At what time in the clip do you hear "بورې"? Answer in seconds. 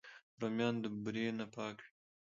1.03-1.25